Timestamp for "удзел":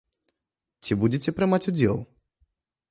1.75-1.97